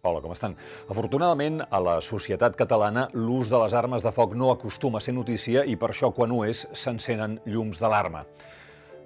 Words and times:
Hola, 0.00 0.22
com 0.24 0.32
estan? 0.32 0.54
Afortunadament, 0.88 1.58
a 1.60 1.78
la 1.84 1.98
societat 2.00 2.54
catalana 2.56 3.02
l'ús 3.12 3.50
de 3.52 3.58
les 3.60 3.74
armes 3.76 4.00
de 4.00 4.08
foc 4.16 4.32
no 4.32 4.46
acostuma 4.48 4.96
a 4.96 5.04
ser 5.04 5.12
notícia 5.12 5.60
i 5.68 5.74
per 5.76 5.90
això, 5.92 6.08
quan 6.16 6.32
ho 6.32 6.38
és, 6.46 6.62
s'encenen 6.72 7.34
llums 7.44 7.82
d'alarma. 7.82 8.22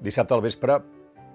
Dissabte 0.00 0.32
al 0.32 0.40
vespre 0.40 0.78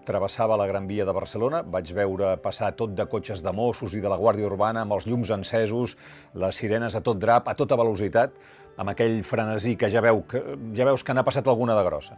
travessava 0.07 0.57
la 0.57 0.65
Gran 0.65 0.87
Via 0.89 1.05
de 1.05 1.13
Barcelona, 1.13 1.61
vaig 1.61 1.91
veure 1.93 2.31
passar 2.41 2.71
tot 2.79 2.97
de 2.97 3.05
cotxes 3.05 3.45
de 3.45 3.53
Mossos 3.53 3.93
i 3.93 4.01
de 4.01 4.09
la 4.09 4.17
Guàrdia 4.17 4.49
Urbana 4.49 4.87
amb 4.87 4.97
els 4.97 5.05
llums 5.05 5.29
encesos, 5.37 5.93
les 6.33 6.57
sirenes 6.57 6.97
a 6.97 7.03
tot 7.05 7.21
drap, 7.21 7.45
a 7.45 7.53
tota 7.53 7.77
velocitat, 7.77 8.33
amb 8.81 8.89
aquell 8.89 9.21
frenesí 9.21 9.75
que 9.77 9.91
ja, 9.93 10.01
veu, 10.01 10.25
que 10.25 10.41
ja 10.73 10.89
veus 10.89 11.05
que 11.05 11.13
n'ha 11.13 11.27
passat 11.29 11.45
alguna 11.45 11.77
de 11.77 11.85
grossa. 11.85 12.17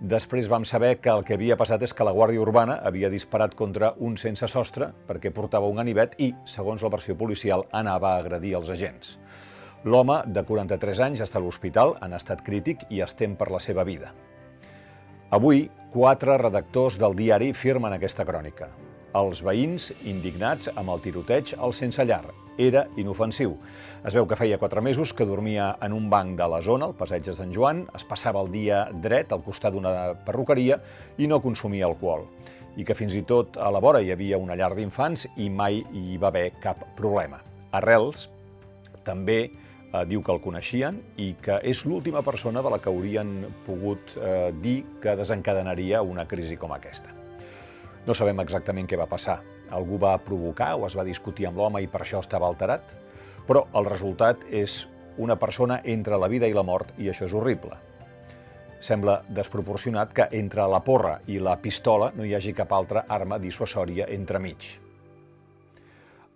Després 0.00 0.48
vam 0.50 0.64
saber 0.66 0.96
que 0.98 1.10
el 1.12 1.22
que 1.24 1.36
havia 1.38 1.56
passat 1.56 1.82
és 1.86 1.94
que 1.94 2.04
la 2.04 2.12
Guàrdia 2.12 2.42
Urbana 2.42 2.80
havia 2.82 3.10
disparat 3.12 3.54
contra 3.54 3.92
un 4.02 4.16
sense 4.18 4.48
sostre 4.50 4.90
perquè 5.06 5.30
portava 5.30 5.70
un 5.70 5.78
ganivet 5.78 6.16
i, 6.18 6.32
segons 6.44 6.82
la 6.82 6.90
versió 6.90 7.14
policial, 7.14 7.66
anava 7.70 8.10
a 8.12 8.22
agredir 8.24 8.56
els 8.58 8.70
agents. 8.74 9.16
L'home, 9.84 10.22
de 10.26 10.42
43 10.42 11.00
anys, 11.06 11.22
està 11.22 11.38
a 11.38 11.44
l'hospital 11.44 11.94
en 12.02 12.16
estat 12.16 12.42
crític 12.42 12.86
i 12.90 13.04
es 13.04 13.14
tem 13.14 13.36
per 13.36 13.50
la 13.52 13.60
seva 13.60 13.84
vida. 13.84 14.10
Avui, 15.30 15.68
quatre 15.92 16.38
redactors 16.40 16.98
del 16.98 17.14
diari 17.14 17.52
firmen 17.54 17.94
aquesta 17.94 18.26
crònica. 18.26 18.72
Els 19.14 19.44
veïns, 19.46 19.92
indignats 20.10 20.72
amb 20.74 20.90
el 20.90 21.02
tiroteig 21.04 21.52
al 21.62 21.70
sense 21.76 22.02
llar, 22.02 22.24
era 22.58 22.80
inofensiu. 22.98 23.52
Es 24.02 24.16
veu 24.18 24.26
que 24.26 24.34
feia 24.34 24.58
quatre 24.58 24.82
mesos 24.82 25.12
que 25.14 25.26
dormia 25.26 25.68
en 25.86 25.94
un 25.94 26.08
banc 26.10 26.34
de 26.38 26.48
la 26.50 26.58
zona, 26.62 26.88
al 26.90 26.96
passeig 26.98 27.22
de 27.22 27.34
Sant 27.38 27.54
Joan, 27.54 27.84
es 27.94 28.02
passava 28.10 28.42
el 28.42 28.50
dia 28.50 28.80
dret 29.06 29.30
al 29.30 29.44
costat 29.46 29.76
d'una 29.76 29.94
perruqueria 30.26 30.80
i 31.18 31.30
no 31.30 31.38
consumia 31.38 31.86
alcohol. 31.86 32.26
I 32.74 32.82
que 32.82 32.98
fins 32.98 33.14
i 33.14 33.22
tot 33.22 33.54
a 33.54 33.70
la 33.70 33.78
vora 33.78 34.02
hi 34.02 34.10
havia 34.10 34.40
una 34.42 34.58
llar 34.58 34.74
d'infants 34.74 35.28
i 35.38 35.46
mai 35.46 35.84
hi 35.94 36.18
va 36.18 36.32
haver 36.34 36.48
cap 36.58 36.82
problema. 36.98 37.38
Arrels 37.70 38.28
també 39.06 39.40
eh, 39.46 40.04
diu 40.10 40.26
que 40.26 40.34
el 40.34 40.42
coneixien 40.42 40.98
i 41.22 41.36
que 41.38 41.62
és 41.62 41.86
l'última 41.86 42.26
persona 42.26 42.66
de 42.66 42.74
la 42.74 42.82
que 42.82 42.90
haurien 42.90 43.44
pogut 43.62 44.16
eh, 44.18 44.50
dir 44.58 44.80
que 44.98 45.14
desencadenaria 45.22 46.02
una 46.02 46.26
crisi 46.26 46.58
com 46.58 46.74
aquesta. 46.74 47.23
No 48.06 48.14
sabem 48.14 48.40
exactament 48.42 48.88
què 48.88 48.98
va 49.00 49.08
passar. 49.08 49.38
Algú 49.72 49.98
va 50.00 50.18
provocar 50.20 50.74
o 50.76 50.84
es 50.86 50.96
va 50.96 51.06
discutir 51.06 51.48
amb 51.48 51.58
l'home 51.58 51.80
i 51.82 51.88
per 51.88 52.02
això 52.04 52.20
estava 52.20 52.48
alterat, 52.50 52.92
però 53.48 53.66
el 53.74 53.88
resultat 53.88 54.44
és 54.50 54.84
una 55.16 55.36
persona 55.40 55.80
entre 55.84 56.18
la 56.18 56.28
vida 56.28 56.46
i 56.46 56.54
la 56.54 56.64
mort 56.66 56.92
i 56.98 57.08
això 57.08 57.28
és 57.28 57.34
horrible. 57.34 57.78
Sembla 58.84 59.22
desproporcionat 59.32 60.12
que 60.12 60.28
entre 60.36 60.66
la 60.68 60.82
porra 60.84 61.18
i 61.32 61.38
la 61.40 61.56
pistola 61.62 62.10
no 62.16 62.26
hi 62.26 62.34
hagi 62.36 62.52
cap 62.52 62.72
altra 62.76 63.06
arma 63.08 63.38
dissuasòria 63.40 64.10
entremig. 64.12 64.66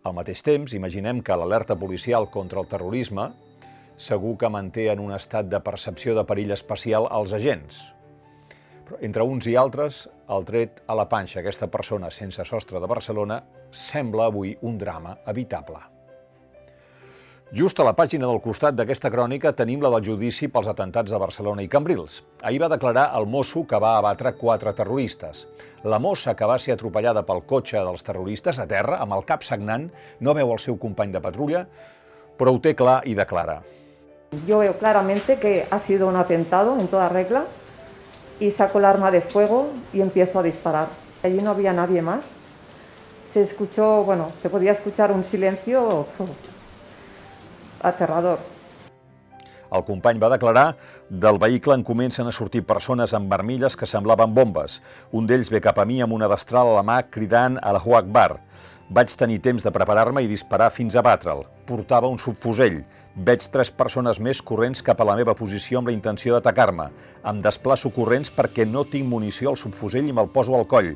Al 0.09 0.15
mateix 0.17 0.41
temps, 0.47 0.73
imaginem 0.73 1.21
que 1.21 1.37
l'alerta 1.37 1.77
policial 1.77 2.31
contra 2.33 2.63
el 2.63 2.69
terrorisme 2.71 3.29
segur 3.99 4.37
que 4.39 4.49
manté 4.49 4.87
en 4.93 5.03
un 5.03 5.13
estat 5.13 5.51
de 5.51 5.61
percepció 5.61 6.15
de 6.17 6.25
perill 6.25 6.55
especial 6.55 7.09
als 7.11 7.35
agents, 7.35 7.83
entre 9.01 9.23
uns 9.23 9.47
i 9.51 9.55
altres, 9.57 10.07
el 10.29 10.45
tret 10.49 10.83
a 10.87 10.97
la 10.99 11.09
panxa 11.09 11.41
aquesta 11.41 11.69
persona 11.73 12.11
sense 12.11 12.45
sostre 12.45 12.81
de 12.81 12.89
Barcelona 12.91 13.43
sembla 13.71 14.27
avui 14.29 14.57
un 14.63 14.77
drama 14.79 15.19
evitable. 15.27 15.81
Just 17.49 17.81
a 17.81 17.85
la 17.87 17.95
pàgina 17.97 18.27
del 18.29 18.43
costat 18.45 18.75
d'aquesta 18.77 19.09
crònica 19.09 19.55
tenim 19.57 19.81
la 19.81 19.89
del 19.95 20.05
judici 20.05 20.51
pels 20.53 20.67
atentats 20.69 21.15
de 21.15 21.21
Barcelona 21.21 21.63
i 21.65 21.69
Cambrils. 21.73 22.19
Ahir 22.45 22.61
va 22.61 22.69
declarar 22.69 23.07
el 23.17 23.25
mosso 23.25 23.63
que 23.65 23.81
va 23.81 23.95
abatre 23.97 24.35
quatre 24.37 24.75
terroristes. 24.77 25.47
La 25.85 25.97
mossa 25.99 26.35
que 26.37 26.45
va 26.45 26.59
ser 26.61 26.75
atropellada 26.77 27.23
pel 27.25 27.41
cotxe 27.49 27.81
dels 27.81 28.05
terroristes 28.05 28.61
a 28.61 28.67
terra, 28.69 28.99
amb 29.01 29.17
el 29.17 29.25
cap 29.25 29.47
sagnant, 29.47 29.89
no 30.21 30.35
veu 30.37 30.53
el 30.53 30.61
seu 30.61 30.77
company 30.77 31.15
de 31.15 31.25
patrulla, 31.25 31.65
però 32.37 32.53
ho 32.53 32.61
té 32.61 32.75
clar 32.77 33.01
i 33.09 33.17
declara. 33.17 33.63
Yo 34.47 34.59
veo 34.59 34.77
claramente 34.77 35.39
que 35.41 35.65
ha 35.71 35.79
sido 35.81 36.07
un 36.07 36.17
atentado 36.17 36.79
en 36.79 36.89
toda 36.89 37.09
regla 37.09 37.47
y 38.41 38.51
saco 38.51 38.79
el 38.79 38.85
arma 38.85 39.11
de 39.11 39.21
fuego 39.21 39.71
y 39.93 40.01
empiezo 40.01 40.39
a 40.39 40.43
disparar. 40.43 40.89
Allí 41.23 41.41
no 41.41 41.51
había 41.51 41.73
nadie 41.73 42.03
más. 42.03 42.21
Se 43.33 43.43
escuchó, 43.43 44.05
bueno, 44.05 44.33
se 44.41 44.49
podía 44.49 44.73
escuchar 44.73 45.13
un 45.13 45.25
silencio 45.25 46.07
aterrador. 47.83 48.39
El 49.69 49.85
company 49.85 50.19
va 50.21 50.31
declarar 50.33 50.77
del 51.11 51.39
vehicle 51.39 51.75
en 51.77 51.85
comencen 51.85 52.29
a 52.29 52.33
sortir 52.33 52.65
persones 52.65 53.13
amb 53.15 53.29
vermilles 53.31 53.77
que 53.77 53.87
semblaven 53.87 54.35
bombes. 54.35 54.81
Un 55.13 55.29
d'ells 55.29 55.51
ve 55.53 55.61
cap 55.61 55.79
a 55.79 55.85
mi 55.85 56.01
amb 56.01 56.17
una 56.17 56.29
destral 56.31 56.71
a 56.71 56.79
la 56.79 56.85
mà 56.85 57.03
cridant 57.11 57.59
a 57.61 57.73
la 57.77 58.03
Bar. 58.05 58.41
Vaig 58.89 59.13
tenir 59.21 59.43
temps 59.45 59.63
de 59.63 59.71
preparar-me 59.71 60.23
i 60.23 60.29
disparar 60.29 60.71
fins 60.73 60.97
a 60.97 61.03
batre'l. 61.03 61.45
Portava 61.67 62.09
un 62.09 62.19
subfusell. 62.19 62.85
Veig 63.15 63.45
tres 63.53 63.71
persones 63.71 64.21
més 64.21 64.41
corrents 64.41 64.83
cap 64.83 65.01
a 65.01 65.05
la 65.05 65.17
meva 65.17 65.35
posició 65.35 65.79
amb 65.79 65.89
la 65.89 65.93
intenció 65.93 66.35
d'atacar-me. 66.35 66.89
Em 67.29 67.43
desplaço 67.45 67.91
corrents 67.93 68.33
perquè 68.33 68.65
no 68.65 68.87
tinc 68.89 69.05
munició 69.07 69.51
al 69.51 69.61
subfusell 69.61 70.09
i 70.09 70.13
me'l 70.13 70.33
poso 70.33 70.57
al 70.57 70.65
coll. 70.67 70.95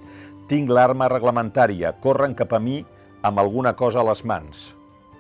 Tinc 0.49 0.71
l'arma 0.71 1.10
reglamentària. 1.12 1.93
Corren 2.00 2.34
cap 2.34 2.54
a 2.56 2.60
mi 2.60 2.81
amb 3.22 3.39
alguna 3.39 3.75
cosa 3.77 4.00
a 4.00 4.09
les 4.09 4.25
mans. 4.25 4.71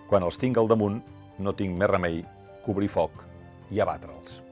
Quan 0.08 0.24
els 0.24 0.40
tinc 0.40 0.56
al 0.56 0.72
damunt, 0.72 1.02
no 1.38 1.52
tinc 1.52 1.76
més 1.76 1.92
remei 1.92 2.24
cobrir 2.64 2.88
foc 2.88 3.31
i 3.72 3.80
abatre'ls. 3.80 4.42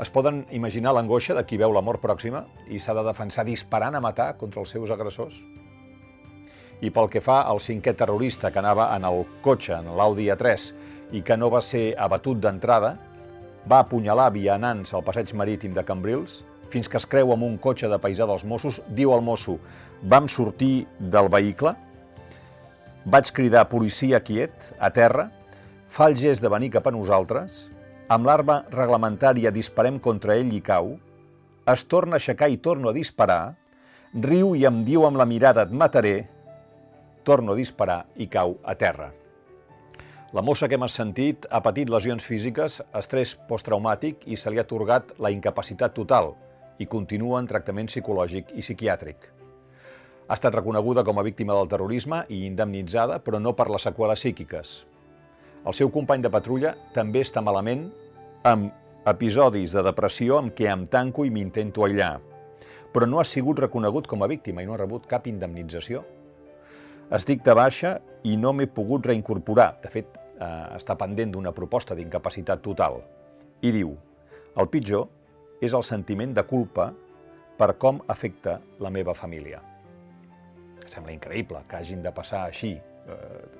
Es 0.00 0.08
poden 0.08 0.46
imaginar 0.56 0.94
l'angoixa 0.96 1.34
de 1.36 1.42
qui 1.44 1.58
veu 1.60 1.72
la 1.74 1.82
mort 1.84 2.00
pròxima 2.00 2.46
i 2.72 2.78
s'ha 2.80 2.94
de 2.96 3.04
defensar 3.04 3.44
disparant 3.44 3.98
a 3.98 4.00
matar 4.00 4.32
contra 4.40 4.62
els 4.62 4.72
seus 4.72 4.90
agressors? 4.94 5.36
I 6.82 6.90
pel 6.90 7.10
que 7.12 7.20
fa 7.22 7.42
al 7.46 7.60
cinquè 7.60 7.92
terrorista 7.94 8.50
que 8.50 8.58
anava 8.62 8.88
en 8.96 9.04
el 9.04 9.26
cotxe, 9.44 9.76
en 9.76 9.92
l'Audi 9.98 10.30
A3, 10.32 10.70
i 11.12 11.20
que 11.22 11.36
no 11.36 11.50
va 11.52 11.60
ser 11.60 11.92
abatut 12.00 12.40
d'entrada, 12.40 12.96
va 13.68 13.82
apunyalar 13.84 14.32
vianants 14.32 14.94
al 14.94 15.04
passeig 15.04 15.34
marítim 15.38 15.76
de 15.76 15.84
Cambrils, 15.84 16.40
fins 16.72 16.88
que 16.88 16.96
es 16.96 17.06
creu 17.06 17.34
amb 17.34 17.44
un 17.44 17.58
cotxe 17.60 17.90
de 17.90 18.00
paisà 18.00 18.26
dels 18.26 18.46
Mossos, 18.48 18.80
diu 18.88 19.12
al 19.12 19.22
mosso, 19.22 19.58
vam 20.02 20.26
sortir 20.26 20.86
del 20.98 21.28
vehicle, 21.30 21.74
vaig 23.04 23.30
cridar 23.36 23.68
policia 23.68 24.22
quiet, 24.24 24.72
a 24.80 24.90
terra, 24.90 25.28
fa 25.92 26.06
el 26.08 26.14
gest 26.16 26.40
de 26.40 26.48
venir 26.48 26.70
cap 26.72 26.86
a 26.88 26.90
nosaltres, 26.94 27.66
amb 28.08 28.24
l'arma 28.24 28.62
reglamentària 28.72 29.50
disparem 29.52 29.98
contra 30.00 30.38
ell 30.40 30.52
i 30.56 30.60
cau, 30.64 30.94
es 31.68 31.82
torna 31.84 32.16
a 32.16 32.20
aixecar 32.20 32.48
i 32.48 32.56
torno 32.64 32.88
a 32.88 32.94
disparar, 32.96 33.58
riu 34.24 34.54
i 34.56 34.64
em 34.64 34.78
diu 34.86 35.04
amb 35.04 35.20
la 35.20 35.26
mirada 35.28 35.66
et 35.66 35.74
mataré, 35.82 36.14
torno 37.28 37.52
a 37.52 37.58
disparar 37.58 38.06
i 38.16 38.26
cau 38.32 38.56
a 38.64 38.74
terra. 38.74 39.10
La 40.32 40.40
mossa 40.40 40.64
que 40.64 40.78
hem 40.80 40.86
sentit 40.88 41.44
ha 41.50 41.60
patit 41.60 41.92
lesions 41.92 42.24
físiques, 42.24 42.78
estrès 42.96 43.34
posttraumàtic 43.50 44.24
i 44.32 44.40
se 44.40 44.48
li 44.48 44.56
ha 44.56 44.64
atorgat 44.64 45.12
la 45.20 45.28
incapacitat 45.34 45.92
total 45.92 46.32
i 46.80 46.88
continua 46.88 47.42
en 47.42 47.50
tractament 47.50 47.92
psicològic 47.92 48.54
i 48.56 48.64
psiquiàtric. 48.64 49.28
Ha 50.24 50.40
estat 50.40 50.56
reconeguda 50.56 51.04
com 51.04 51.20
a 51.20 51.26
víctima 51.26 51.52
del 51.52 51.68
terrorisme 51.68 52.24
i 52.32 52.46
indemnitzada, 52.46 53.20
però 53.20 53.36
no 53.36 53.52
per 53.52 53.68
les 53.68 53.84
seqüeles 53.90 54.24
psíquiques. 54.24 54.72
El 55.62 55.74
seu 55.78 55.92
company 55.94 56.22
de 56.24 56.30
patrulla 56.32 56.72
també 56.94 57.20
està 57.22 57.42
malament 57.44 57.84
amb 58.48 59.06
episodis 59.06 59.74
de 59.74 59.82
depressió 59.86 60.40
amb 60.40 60.54
què 60.58 60.66
em 60.70 60.88
tanco 60.90 61.26
i 61.26 61.30
m'intento 61.30 61.84
aïllar, 61.86 62.16
però 62.92 63.06
no 63.06 63.20
ha 63.20 63.26
sigut 63.26 63.62
reconegut 63.62 64.08
com 64.10 64.22
a 64.22 64.30
víctima 64.30 64.62
i 64.62 64.66
no 64.66 64.74
ha 64.74 64.80
rebut 64.80 65.06
cap 65.10 65.26
indemnització. 65.30 66.02
Estic 67.14 67.44
de 67.46 67.54
baixa 67.54 67.96
i 68.26 68.36
no 68.36 68.52
m'he 68.52 68.66
pogut 68.66 69.06
reincorporar. 69.06 69.76
De 69.82 69.90
fet, 69.92 70.18
eh, 70.40 70.76
està 70.78 70.96
pendent 70.98 71.32
d'una 71.32 71.52
proposta 71.52 71.94
d'incapacitat 71.94 72.62
total. 72.62 73.02
I 73.62 73.70
diu, 73.70 73.94
el 74.56 74.68
pitjor 74.68 75.08
és 75.62 75.74
el 75.74 75.84
sentiment 75.86 76.34
de 76.34 76.42
culpa 76.42 76.92
per 77.58 77.74
com 77.78 78.00
afecta 78.08 78.58
la 78.80 78.90
meva 78.90 79.14
família. 79.14 79.60
Sembla 80.86 81.12
increïble 81.14 81.62
que 81.68 81.76
hagin 81.76 82.02
de 82.02 82.10
passar 82.10 82.46
així, 82.48 82.74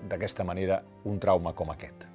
d'aquesta 0.08 0.44
manera, 0.44 0.80
un 1.04 1.18
trauma 1.18 1.52
com 1.54 1.70
aquest. 1.72 2.06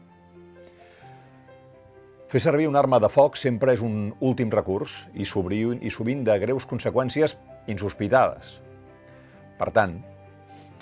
Fer 2.28 2.42
servir 2.44 2.68
una 2.68 2.82
arma 2.84 3.00
de 3.00 3.08
foc 3.08 3.38
sempre 3.40 3.72
és 3.76 3.82
un 3.84 4.12
últim 4.20 4.52
recurs 4.52 5.06
i, 5.16 5.24
i 5.24 5.92
sovint 5.92 6.24
de 6.28 6.36
greus 6.40 6.68
conseqüències 6.68 7.38
insospitades. 7.72 8.58
Per 9.58 9.70
tant, 9.72 9.96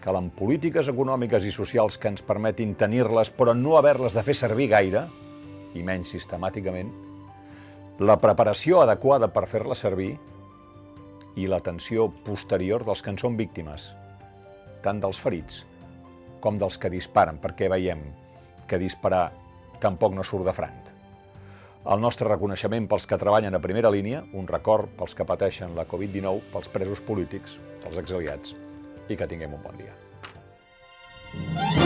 calen 0.02 0.32
polítiques 0.34 0.90
econòmiques 0.90 1.46
i 1.46 1.54
socials 1.54 2.00
que 2.02 2.10
ens 2.10 2.26
permetin 2.26 2.74
tenir-les 2.76 3.30
però 3.30 3.54
no 3.54 3.78
haver-les 3.78 4.18
de 4.18 4.24
fer 4.26 4.36
servir 4.38 4.70
gaire, 4.74 5.06
i 5.76 5.84
menys 5.84 6.14
sistemàticament, 6.16 6.90
la 8.00 8.18
preparació 8.20 8.82
adequada 8.82 9.30
per 9.32 9.46
fer-la 9.48 9.76
servir 9.76 10.16
i 11.36 11.48
l'atenció 11.48 12.10
posterior 12.26 12.84
dels 12.88 13.02
que 13.04 13.14
en 13.14 13.22
són 13.22 13.38
víctimes, 13.38 13.92
tant 14.84 15.02
dels 15.04 15.20
ferits 15.20 15.64
com 16.46 16.60
dels 16.62 16.78
que 16.78 16.94
disparen, 16.94 17.42
perquè 17.42 17.70
veiem 17.74 18.04
que 18.70 18.82
disparar 18.82 19.32
tampoc 19.82 20.14
no 20.14 20.24
surt 20.24 20.46
de 20.46 20.54
franc. 20.54 20.92
El 21.86 22.02
nostre 22.02 22.30
reconeixement 22.30 22.88
pels 22.90 23.06
que 23.10 23.20
treballen 23.22 23.58
a 23.58 23.62
primera 23.62 23.92
línia, 23.94 24.24
un 24.34 24.48
record 24.50 24.94
pels 24.98 25.18
que 25.18 25.28
pateixen 25.28 25.76
la 25.78 25.86
Covid-19, 25.90 26.50
pels 26.54 26.72
presos 26.74 27.04
polítics, 27.06 27.60
pels 27.84 28.02
exiliats, 28.02 28.58
i 29.10 29.18
que 29.18 29.30
tinguem 29.30 29.54
un 29.54 29.66
bon 29.66 29.78
dia. 29.82 29.94
Thank. 31.36 31.85